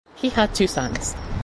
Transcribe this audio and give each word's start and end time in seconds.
He 0.15 0.29
had 0.29 0.55
two 0.55 0.65
sons. 0.65 1.13